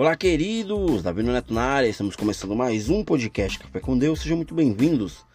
Olá, 0.00 0.16
queridos! 0.16 1.02
Davi 1.02 1.22
Neto 1.22 1.52
na 1.52 1.62
área, 1.62 1.86
estamos 1.86 2.16
começando 2.16 2.56
mais 2.56 2.88
um 2.88 3.04
podcast 3.04 3.58
Café 3.58 3.80
com 3.80 3.98
Deus. 3.98 4.22
Sejam 4.22 4.38
muito 4.38 4.54
bem-vindos 4.54 5.26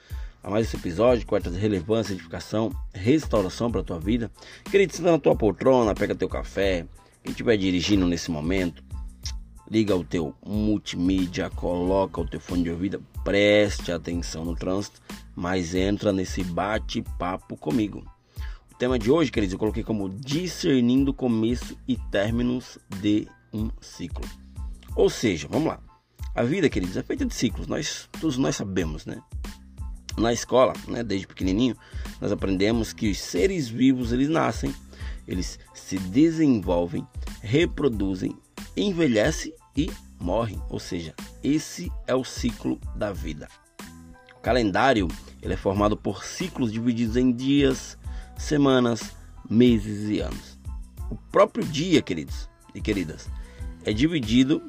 a 0.41 0.49
mais 0.49 0.65
esse 0.65 0.75
episódio 0.75 1.23
que 1.23 1.29
vai 1.29 1.39
trazer 1.39 1.59
relevância, 1.59 2.13
edificação, 2.13 2.71
restauração 2.91 3.69
para 3.71 3.81
a 3.81 3.83
tua 3.83 3.99
vida. 3.99 4.31
Querido, 4.63 4.95
senta 4.95 5.11
na 5.11 5.19
tua 5.19 5.35
poltrona, 5.35 5.93
pega 5.93 6.15
teu 6.15 6.27
café. 6.27 6.87
Quem 7.23 7.29
estiver 7.29 7.55
dirigindo 7.57 8.07
nesse 8.07 8.31
momento, 8.31 8.83
liga 9.69 9.95
o 9.95 10.03
teu 10.03 10.33
multimídia, 10.43 11.47
coloca 11.51 12.19
o 12.19 12.27
teu 12.27 12.39
fone 12.39 12.63
de 12.63 12.71
ouvido, 12.71 13.05
preste 13.23 13.91
atenção 13.91 14.43
no 14.43 14.55
trânsito, 14.55 14.99
mas 15.35 15.75
entra 15.75 16.11
nesse 16.11 16.43
bate-papo 16.43 17.55
comigo. 17.55 18.03
O 18.73 18.75
tema 18.75 18.97
de 18.97 19.11
hoje, 19.11 19.31
queridos, 19.31 19.53
eu 19.53 19.59
coloquei 19.59 19.83
como 19.83 20.09
discernindo 20.09 21.13
começo 21.13 21.77
e 21.87 21.97
términos 22.09 22.79
de 22.99 23.27
um 23.53 23.69
ciclo. 23.79 24.25
Ou 24.95 25.09
seja, 25.09 25.47
vamos 25.49 25.67
lá. 25.67 25.79
A 26.33 26.43
vida, 26.43 26.69
queridos, 26.69 26.97
é 26.97 27.03
feita 27.03 27.25
de 27.25 27.33
ciclos. 27.33 27.67
Nós 27.67 28.09
todos 28.19 28.37
nós 28.37 28.55
sabemos, 28.55 29.05
né? 29.05 29.21
Na 30.17 30.31
escola, 30.31 30.73
né, 30.87 31.03
desde 31.03 31.27
pequenininho, 31.27 31.75
nós 32.21 32.31
aprendemos 32.31 32.93
que 32.93 33.09
os 33.11 33.19
seres 33.19 33.67
vivos 33.67 34.13
eles 34.13 34.29
nascem, 34.29 34.73
eles 35.27 35.59
se 35.73 35.97
desenvolvem, 35.97 37.05
reproduzem, 37.41 38.37
envelhecem 38.77 39.53
e 39.75 39.91
morrem. 40.19 40.61
Ou 40.69 40.79
seja, 40.79 41.13
esse 41.43 41.91
é 42.07 42.15
o 42.15 42.23
ciclo 42.23 42.79
da 42.95 43.11
vida. 43.11 43.49
O 44.37 44.39
calendário 44.39 45.09
ele 45.41 45.53
é 45.53 45.57
formado 45.57 45.97
por 45.97 46.23
ciclos 46.23 46.71
divididos 46.71 47.17
em 47.17 47.31
dias, 47.31 47.97
semanas, 48.37 49.15
meses 49.49 50.09
e 50.09 50.19
anos. 50.19 50.57
O 51.11 51.15
próprio 51.15 51.63
dia, 51.65 52.01
queridos 52.01 52.49
e 52.73 52.81
queridas, 52.81 53.29
é 53.83 53.93
dividido 53.93 54.61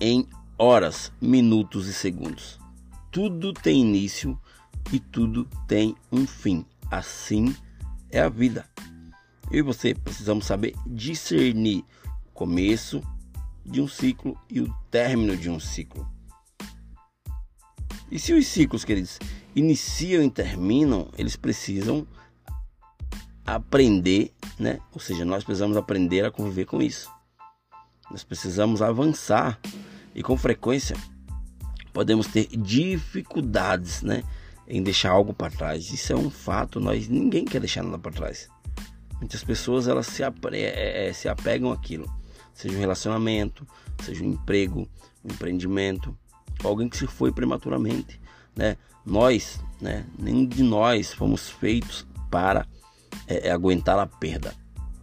em 0.00 0.28
horas, 0.58 1.12
minutos 1.20 1.86
e 1.86 1.94
segundos. 1.94 2.58
Tudo 3.10 3.52
tem 3.52 3.80
início 3.80 4.38
e 4.92 4.98
tudo 4.98 5.48
tem 5.66 5.94
um 6.10 6.26
fim. 6.26 6.64
Assim 6.90 7.54
é 8.10 8.20
a 8.20 8.28
vida. 8.28 8.68
Eu 9.50 9.60
e 9.60 9.62
você 9.62 9.94
precisamos 9.94 10.46
saber 10.46 10.74
discernir 10.86 11.84
o 12.26 12.30
começo 12.32 13.02
de 13.64 13.80
um 13.80 13.88
ciclo 13.88 14.38
e 14.50 14.60
o 14.60 14.72
término 14.90 15.36
de 15.36 15.50
um 15.50 15.58
ciclo. 15.58 16.08
E 18.10 18.18
se 18.18 18.32
os 18.32 18.46
ciclos, 18.46 18.84
queridos, 18.84 19.18
iniciam 19.54 20.22
e 20.22 20.30
terminam, 20.30 21.08
eles 21.18 21.34
precisam 21.34 22.06
aprender, 23.44 24.32
né? 24.58 24.78
Ou 24.92 25.00
seja, 25.00 25.24
nós 25.24 25.42
precisamos 25.42 25.76
aprender 25.76 26.24
a 26.24 26.30
conviver 26.30 26.66
com 26.66 26.80
isso. 26.80 27.10
Nós 28.10 28.22
precisamos 28.22 28.82
avançar 28.82 29.58
e 30.16 30.22
com 30.22 30.34
frequência 30.36 30.96
podemos 31.92 32.26
ter 32.26 32.46
dificuldades, 32.56 34.02
né, 34.02 34.24
em 34.66 34.82
deixar 34.82 35.10
algo 35.10 35.34
para 35.34 35.50
trás. 35.52 35.92
Isso 35.92 36.12
é 36.12 36.16
um 36.16 36.30
fato, 36.30 36.80
nós 36.80 37.06
ninguém 37.06 37.44
quer 37.44 37.60
deixar 37.60 37.82
nada 37.82 37.98
para 37.98 38.12
trás. 38.12 38.48
Muitas 39.18 39.44
pessoas 39.44 39.86
elas 39.86 40.06
se, 40.06 40.24
apre, 40.24 40.58
é, 40.58 41.08
é, 41.08 41.12
se 41.12 41.28
apegam 41.28 41.70
àquilo, 41.70 42.10
seja 42.54 42.74
um 42.74 42.80
relacionamento, 42.80 43.66
seja 44.02 44.24
um 44.24 44.30
emprego, 44.30 44.88
um 45.22 45.32
empreendimento, 45.32 46.16
alguém 46.64 46.88
que 46.88 46.96
se 46.96 47.06
foi 47.06 47.30
prematuramente, 47.30 48.18
né? 48.54 48.76
Nós, 49.04 49.60
né, 49.80 50.04
nenhum 50.18 50.46
de 50.46 50.62
nós 50.62 51.12
fomos 51.12 51.48
feitos 51.48 52.06
para 52.30 52.66
é, 53.28 53.48
é, 53.48 53.50
aguentar 53.52 53.98
a 53.98 54.06
perda. 54.06 54.52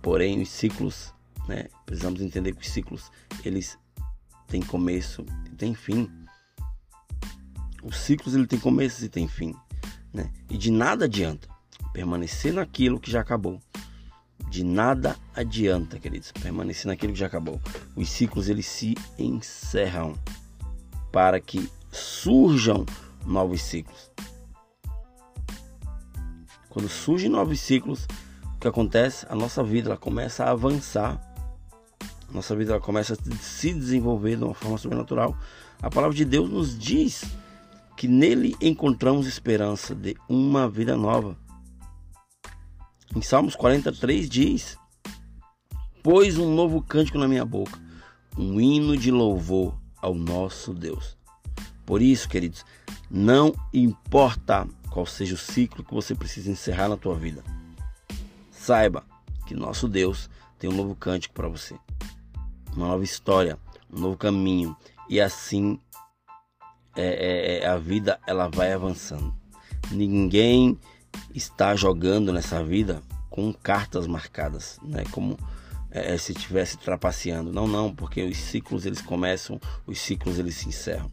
Porém, 0.02 0.42
os 0.42 0.50
ciclos, 0.50 1.14
né, 1.48 1.68
precisamos 1.86 2.20
entender 2.20 2.54
que 2.54 2.62
os 2.62 2.70
ciclos 2.70 3.10
eles 3.46 3.78
têm 4.54 4.62
começo 4.62 5.26
e 5.52 5.56
têm 5.56 5.74
fim. 5.74 6.08
Os 7.82 7.98
ciclos 7.98 8.36
ele 8.36 8.46
tem 8.46 8.60
começo 8.60 9.04
e 9.04 9.10
tem 9.10 9.28
fim, 9.28 9.56
né? 10.14 10.32
E 10.48 10.60
de 10.60 10.70
nada 10.70 11.06
adianta 11.06 11.48
permanecer 11.92 12.54
naquilo 12.54 13.00
que 13.00 13.10
já 13.10 13.22
acabou. 13.22 13.60
De 14.50 14.64
nada 14.64 15.16
adianta, 15.36 15.98
queridos, 15.98 16.32
permanecer 16.32 16.86
naquilo 16.86 17.14
que 17.14 17.20
já 17.20 17.26
acabou. 17.26 17.60
Os 17.96 18.08
ciclos 18.10 18.48
eles 18.48 18.68
se 18.68 18.96
encerram 19.18 20.14
para 21.12 21.40
que 21.40 21.68
surjam 21.92 22.86
novos 23.26 23.60
ciclos. 23.60 24.12
Quando 26.70 26.88
surgem 26.88 27.30
novos 27.30 27.60
ciclos, 27.60 28.06
o 28.56 28.60
que 28.60 28.68
acontece? 28.68 29.26
A 29.30 29.36
nossa 29.36 29.64
vida 29.64 29.90
ela 29.90 29.98
começa 29.98 30.44
a 30.44 30.52
avançar. 30.52 31.20
Nossa 32.34 32.56
vida 32.56 32.80
começa 32.80 33.14
a 33.14 33.36
se 33.36 33.72
desenvolver 33.72 34.38
de 34.38 34.44
uma 34.44 34.56
forma 34.56 34.78
sobrenatural. 34.78 35.38
A 35.80 35.90
palavra 35.90 36.16
de 36.18 36.26
Deus 36.26 36.50
nos 36.50 36.78
diz 36.78 37.24
que 37.96 38.08
nele 38.08 38.56
encontramos 38.60 39.28
esperança 39.28 39.94
de 39.94 40.18
uma 40.28 40.68
vida 40.68 40.98
nova. 40.98 41.38
Em 43.16 43.22
Salmos 43.22 43.56
43 43.56 44.28
diz: 44.28 44.78
Pôs 46.02 46.40
um 46.40 46.56
novo 46.56 46.82
cântico 46.82 47.20
na 47.20 47.28
minha 47.28 47.46
boca, 47.46 47.80
um 48.36 48.60
hino 48.60 48.98
de 48.98 49.12
louvor 49.12 49.78
ao 50.02 50.16
nosso 50.16 50.74
Deus. 50.74 51.16
Por 51.86 52.02
isso, 52.02 52.28
queridos, 52.28 52.66
não 53.12 53.54
importa 53.72 54.68
qual 54.90 55.06
seja 55.06 55.36
o 55.36 55.38
ciclo 55.38 55.84
que 55.84 55.94
você 55.94 56.16
precisa 56.16 56.50
encerrar 56.50 56.90
na 56.90 56.98
tua 56.98 57.16
vida. 57.16 57.44
Saiba 58.50 59.06
que 59.46 59.54
nosso 59.54 59.88
Deus 59.88 60.30
tem 60.58 60.70
um 60.70 60.76
novo 60.76 60.96
cântico 60.96 61.36
para 61.36 61.48
você, 61.48 61.76
uma 62.76 62.88
nova 62.88 63.04
história, 63.04 63.58
um 63.92 64.00
novo 64.00 64.18
caminho 64.18 64.76
e 65.10 65.20
assim 65.20 65.80
é, 66.96 67.04
é, 67.04 67.64
é, 67.64 67.68
a 67.68 67.78
vida 67.78 68.20
ela 68.28 68.48
vai 68.48 68.72
avançando. 68.72 69.34
Ninguém 69.92 70.80
está 71.34 71.76
jogando 71.76 72.32
nessa 72.32 72.64
vida 72.64 73.02
com 73.30 73.52
cartas 73.52 74.08
marcadas, 74.08 74.80
né? 74.84 75.04
Como 75.12 75.38
é, 75.92 76.18
se 76.18 76.32
estivesse 76.32 76.78
trapaceando. 76.78 77.52
Não, 77.52 77.68
não, 77.68 77.94
porque 77.94 78.24
os 78.24 78.38
ciclos 78.38 78.86
eles 78.86 79.02
começam, 79.02 79.60
os 79.86 80.00
ciclos 80.00 80.40
eles 80.40 80.56
se 80.56 80.70
encerram. 80.70 81.12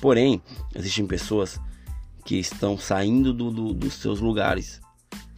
Porém, 0.00 0.42
existem 0.74 1.06
pessoas 1.06 1.60
que 2.24 2.36
estão 2.36 2.76
saindo 2.76 3.32
do, 3.32 3.50
do, 3.50 3.72
dos 3.72 3.94
seus 3.94 4.20
lugares 4.20 4.80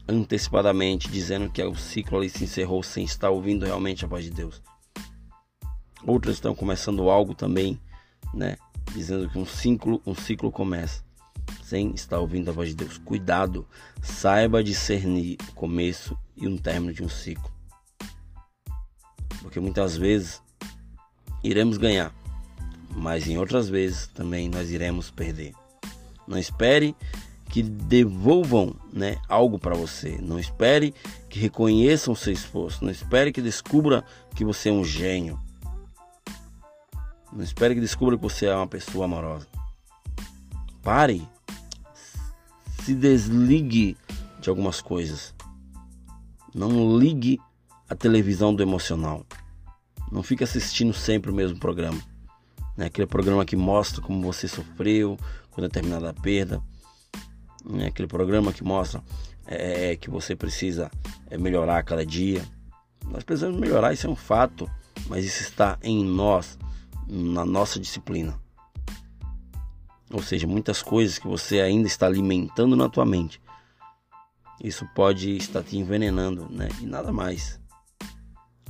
antecipadamente, 0.09 1.11
dizendo 1.11 1.51
que 1.51 1.63
o 1.63 1.75
ciclo 1.77 2.19
ali 2.19 2.31
se 2.31 2.45
encerrou 2.45 2.83
sem 2.83 3.05
estar 3.05 3.29
ouvindo 3.29 3.67
realmente 3.67 4.05
a 4.05 4.09
voz 4.09 4.25
de 4.25 4.31
Deus. 4.31 4.63
Outras 6.07 6.37
estão 6.37 6.55
começando 6.55 7.09
algo 7.11 7.35
também, 7.35 7.81
né? 8.33 8.57
Dizendo 8.95 9.29
que 9.29 9.39
um 9.39 9.47
ciclo, 9.47 10.01
um 10.07 10.15
ciclo 10.15 10.51
começa 10.51 11.03
sem 11.63 11.93
estar 11.95 12.19
ouvindo 12.19 12.51
a 12.51 12.53
voz 12.53 12.71
de 12.71 12.77
Deus. 12.77 12.99
Cuidado, 12.99 13.67
saiba 14.03 14.65
discernir 14.65 15.37
o 15.49 15.53
começo 15.53 16.17
e 16.37 16.47
um 16.47 16.57
término 16.57 16.93
de 16.93 17.03
um 17.03 17.09
ciclo. 17.09 17.51
Porque 19.43 19.61
muitas 19.61 19.97
vezes 19.97 20.43
iremos 21.43 21.77
ganhar, 21.77 22.15
mas 22.91 23.29
em 23.29 23.39
outras 23.39 23.69
vezes 23.69 24.07
também 24.09 24.49
nós 24.49 24.71
iremos 24.71 25.11
perder. 25.11 25.53
Não 26.27 26.39
espere 26.39 26.95
que 27.49 27.63
devolvam 27.63 28.75
né, 28.93 29.17
algo 29.29 29.59
para 29.59 29.75
você. 29.75 30.19
Não 30.21 30.39
espere 30.39 30.95
que 31.29 31.39
reconheçam 31.39 32.13
o 32.13 32.17
seu 32.17 32.33
esforço. 32.33 32.85
Não 32.85 32.91
espere 32.91 33.33
que 33.33 33.41
descubra 33.41 34.05
que 34.35 34.45
você 34.45 34.69
é 34.69 34.73
um 34.73 34.85
gênio. 34.85 35.41
Não 37.33 37.43
espere 37.43 37.75
que 37.75 37.81
descubra 37.81 38.17
que 38.17 38.23
você 38.23 38.47
é 38.47 38.55
uma 38.55 38.67
pessoa 38.67 39.05
amorosa. 39.05 39.47
Pare. 40.83 41.27
Se 42.85 42.95
desligue 42.95 43.97
de 44.41 44.49
algumas 44.49 44.81
coisas. 44.81 45.35
Não 46.55 46.99
ligue 46.99 47.39
a 47.89 47.95
televisão 47.95 48.55
do 48.55 48.63
emocional. 48.63 49.27
Não 50.11 50.23
fique 50.23 50.43
assistindo 50.43 50.93
sempre 50.95 51.31
o 51.31 51.35
mesmo 51.35 51.59
programa. 51.59 52.01
Né? 52.77 52.87
Aquele 52.87 53.07
programa 53.07 53.45
que 53.45 53.57
mostra 53.57 54.01
como 54.01 54.23
você 54.23 54.49
sofreu, 54.49 55.19
com 55.51 55.61
determinada 55.61 56.15
perda. 56.15 56.63
Né? 57.65 57.87
Aquele 57.87 58.09
programa 58.09 58.53
que 58.53 58.65
mostra 58.65 59.03
é, 59.47 59.93
é, 59.93 59.97
que 59.97 60.11
você 60.11 60.37
precisa 60.37 60.91
é, 61.31 61.37
melhorar 61.37 61.79
a 61.79 61.83
cada 61.83 62.05
dia. 62.05 62.43
Nós 63.07 63.25
precisamos 63.25 63.59
melhorar, 63.59 63.93
isso 63.93 64.07
é 64.07 64.11
um 64.11 64.17
fato, 64.17 64.71
mas 65.09 65.25
isso 65.25 65.43
está 65.43 65.79
em 65.83 66.05
nós, 66.05 66.59
na 67.09 67.45
nossa 67.45 67.81
disciplina. 67.81 68.39
Ou 70.11 70.23
seja, 70.23 70.47
muitas 70.47 70.83
coisas 70.83 71.19
que 71.19 71.27
você 71.27 71.61
ainda 71.61 71.87
está 71.87 72.07
alimentando 72.07 72.75
na 72.77 72.89
tua 72.89 73.05
mente. 73.05 73.41
Isso 74.63 74.87
pode 74.95 75.37
estar 75.37 75.63
te 75.63 75.77
envenenando, 75.77 76.49
né? 76.51 76.69
E 76.81 76.87
nada 76.87 77.13
mais. 77.13 77.61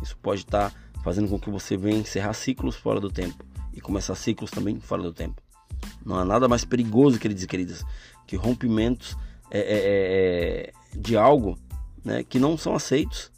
Isso 0.03 0.17
pode 0.19 0.43
estar 0.43 0.73
fazendo 1.03 1.29
com 1.29 1.39
que 1.39 1.51
você 1.51 1.77
venha 1.77 1.99
encerrar 1.99 2.35
ciclos 2.35 2.77
fora 2.77 3.01
do 3.01 3.11
tempo 3.11 3.45
e 3.73 3.81
começar 3.81 4.15
ciclos 4.15 4.51
também 4.51 4.81
fora 4.81 5.03
do 5.03 5.13
tempo. 5.13 5.41
Não 6.05 6.17
há 6.17 6.25
nada 6.25 6.49
mais 6.49 6.65
perigoso, 6.65 7.19
queridos 7.19 7.43
e 7.45 7.47
queridas, 7.47 7.85
que 8.27 8.37
rompimentos 8.37 9.17
é, 9.51 9.61
é, 9.61 10.73
é, 10.93 10.99
de 10.99 11.17
algo 11.17 11.59
né, 12.05 12.23
que 12.25 12.39
não 12.39 12.59
são 12.59 12.75
aceitos. 12.75 13.31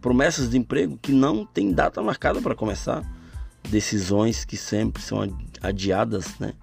Promessas 0.00 0.50
de 0.50 0.58
emprego 0.58 0.98
que 0.98 1.12
não 1.12 1.44
tem 1.46 1.72
data 1.72 2.02
marcada 2.02 2.40
para 2.40 2.54
começar. 2.54 3.02
Decisões 3.68 4.44
que 4.44 4.56
sempre 4.56 5.02
são 5.02 5.18
adiadas, 5.62 6.38
né? 6.38 6.54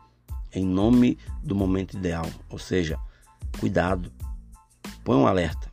Em 0.51 0.65
nome 0.65 1.17
do 1.43 1.55
momento 1.55 1.97
ideal. 1.97 2.25
Ou 2.49 2.59
seja, 2.59 2.99
cuidado. 3.59 4.11
Põe 5.03 5.17
um 5.17 5.27
alerta. 5.27 5.71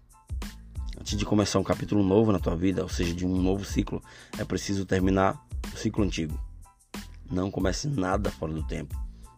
Antes 0.98 1.16
de 1.16 1.24
começar 1.24 1.58
um 1.58 1.64
capítulo 1.64 2.02
novo 2.02 2.32
na 2.32 2.38
tua 2.38 2.56
vida, 2.56 2.82
ou 2.82 2.88
seja, 2.88 3.14
de 3.14 3.26
um 3.26 3.40
novo 3.40 3.64
ciclo, 3.64 4.02
é 4.38 4.44
preciso 4.44 4.84
terminar 4.84 5.40
o 5.72 5.76
ciclo 5.76 6.04
antigo. 6.04 6.38
Não 7.30 7.50
comece 7.50 7.88
nada 7.88 8.30
fora 8.30 8.52
do 8.52 8.62
tempo. 8.62 8.94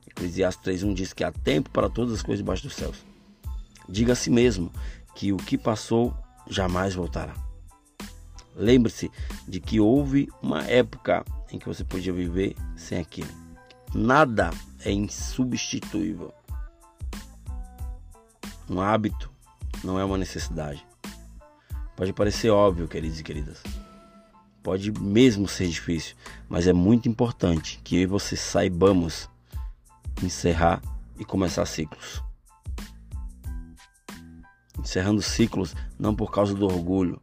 Eclesiastes 0.06 0.82
3.1 0.82 0.94
diz 0.94 1.12
que 1.12 1.24
há 1.24 1.32
tempo 1.32 1.70
para 1.70 1.88
todas 1.88 2.14
as 2.14 2.22
coisas 2.22 2.42
debaixo 2.42 2.64
dos 2.64 2.74
céus. 2.74 2.96
Diga 3.88 4.12
a 4.12 4.16
si 4.16 4.30
mesmo 4.30 4.72
que 5.14 5.32
o 5.32 5.36
que 5.36 5.58
passou 5.58 6.16
jamais 6.48 6.94
voltará. 6.94 7.51
Lembre-se 8.54 9.10
de 9.48 9.60
que 9.60 9.80
houve 9.80 10.28
uma 10.42 10.62
época 10.64 11.24
em 11.50 11.58
que 11.58 11.66
você 11.66 11.84
podia 11.84 12.12
viver 12.12 12.56
sem 12.76 12.98
aquilo. 12.98 13.30
Nada 13.94 14.50
é 14.84 14.90
insubstituível. 14.90 16.32
Um 18.68 18.80
hábito 18.80 19.30
não 19.84 19.98
é 19.98 20.04
uma 20.04 20.16
necessidade. 20.16 20.86
Pode 21.96 22.12
parecer 22.12 22.50
óbvio, 22.50 22.88
queridos 22.88 23.20
e 23.20 23.22
queridas. 23.22 23.62
Pode 24.62 24.92
mesmo 24.92 25.48
ser 25.48 25.68
difícil, 25.68 26.16
mas 26.48 26.66
é 26.66 26.72
muito 26.72 27.08
importante 27.08 27.80
que 27.82 27.96
eu 27.96 28.02
e 28.02 28.06
você 28.06 28.36
saibamos 28.36 29.28
encerrar 30.22 30.80
e 31.18 31.24
começar 31.24 31.66
ciclos. 31.66 32.22
Encerrando 34.78 35.20
ciclos 35.20 35.74
não 35.98 36.14
por 36.14 36.30
causa 36.30 36.54
do 36.54 36.64
orgulho, 36.64 37.20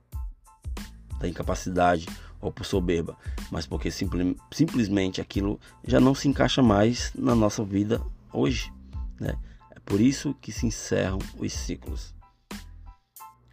da 1.19 1.27
incapacidade 1.27 2.07
ou 2.42 2.51
por 2.51 2.66
soberba, 2.66 3.18
mas 3.51 3.68
porque 3.68 3.92
simple, 3.92 4.38
simplesmente 4.51 5.19
aquilo 5.19 5.60
já 5.86 6.00
não 6.00 6.16
se 6.16 6.27
encaixa 6.27 6.63
mais 6.63 7.12
na 7.13 7.36
nossa 7.36 7.63
vida 7.63 8.01
hoje. 8.31 8.71
Né? 9.19 9.38
É 9.71 9.80
por 9.80 10.00
isso 10.00 10.33
que 10.36 10.51
se 10.51 10.66
encerram 10.66 11.19
os 11.38 11.51
ciclos. 11.51 12.16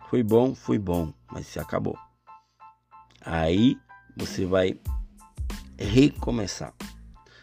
Foi 0.09 0.23
bom, 0.23 0.55
foi 0.55 0.79
bom, 0.79 1.13
mas 1.31 1.47
se 1.49 1.59
acabou. 1.59 1.99
Aí 3.21 3.77
você 4.17 4.47
vai 4.47 4.79
recomeçar. 5.77 6.73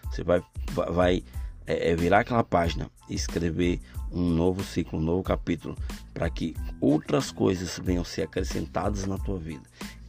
Você 0.09 0.23
vai, 0.23 0.41
vai 0.71 1.23
é, 1.67 1.91
é 1.91 1.95
virar 1.95 2.19
aquela 2.19 2.43
página 2.43 2.89
e 3.09 3.15
escrever 3.15 3.81
um 4.11 4.29
novo 4.29 4.63
ciclo, 4.63 4.99
um 4.99 5.01
novo 5.01 5.23
capítulo, 5.23 5.75
para 6.13 6.29
que 6.29 6.55
outras 6.79 7.31
coisas 7.31 7.79
venham 7.83 8.03
ser 8.03 8.23
acrescentadas 8.23 9.05
na 9.05 9.17
tua 9.17 9.37
vida. 9.37 9.63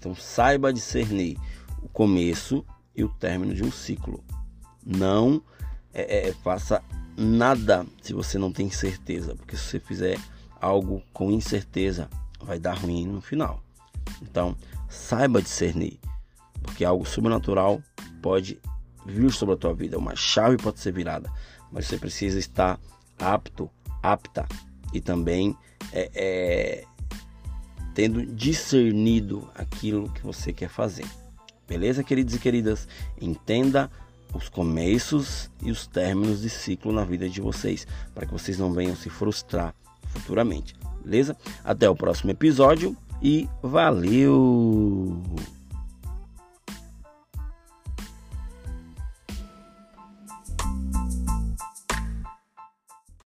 Então 0.04 0.14
saiba 0.14 0.70
discernir 0.70 1.38
o 1.82 1.88
começo 1.88 2.62
e 2.94 3.02
o 3.02 3.08
término 3.08 3.54
de 3.54 3.64
um 3.64 3.72
ciclo. 3.72 4.22
Não 4.84 5.42
é, 5.94 6.28
é, 6.28 6.32
faça 6.34 6.82
nada 7.16 7.86
se 8.02 8.12
você 8.12 8.36
não 8.36 8.52
tem 8.52 8.68
certeza, 8.68 9.34
porque 9.34 9.56
se 9.56 9.62
você 9.62 9.80
fizer 9.80 10.20
algo 10.60 11.02
com 11.10 11.30
incerteza, 11.30 12.10
vai 12.38 12.58
dar 12.58 12.74
ruim 12.74 13.06
no 13.06 13.22
final. 13.22 13.62
Então, 14.20 14.54
saiba 14.90 15.40
discernir, 15.40 15.98
porque 16.62 16.84
algo 16.84 17.06
sobrenatural 17.06 17.80
pode 18.20 18.60
vir 19.06 19.32
sobre 19.32 19.54
a 19.54 19.58
tua 19.58 19.72
vida, 19.72 19.96
uma 19.96 20.14
chave 20.14 20.58
pode 20.58 20.80
ser 20.80 20.92
virada, 20.92 21.32
mas 21.72 21.86
você 21.86 21.96
precisa 21.96 22.38
estar 22.38 22.78
apto, 23.18 23.70
apta 24.02 24.46
e 24.92 25.00
também 25.00 25.56
é, 25.92 26.10
é, 26.14 26.84
tendo 27.94 28.26
discernido 28.26 29.48
aquilo 29.54 30.10
que 30.10 30.22
você 30.22 30.52
quer 30.52 30.68
fazer. 30.68 31.06
Beleza, 31.66 32.04
queridos 32.04 32.34
e 32.34 32.38
queridas? 32.38 32.86
Entenda 33.20 33.90
os 34.34 34.48
começos 34.48 35.50
e 35.62 35.70
os 35.70 35.86
términos 35.86 36.42
de 36.42 36.50
ciclo 36.50 36.92
na 36.92 37.04
vida 37.04 37.28
de 37.28 37.40
vocês, 37.40 37.86
para 38.14 38.26
que 38.26 38.32
vocês 38.32 38.58
não 38.58 38.72
venham 38.72 38.96
se 38.96 39.08
frustrar 39.08 39.74
futuramente. 40.08 40.74
Beleza? 41.04 41.36
Até 41.64 41.88
o 41.88 41.94
próximo 41.94 42.30
episódio 42.30 42.96
e 43.22 43.48
valeu! 43.62 45.22